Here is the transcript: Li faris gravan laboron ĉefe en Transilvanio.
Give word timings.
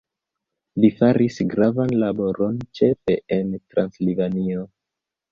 Li 0.83 0.87
faris 0.99 1.35
gravan 1.51 1.93
laboron 2.03 2.57
ĉefe 2.79 3.17
en 3.35 3.53
Transilvanio. 3.75 4.65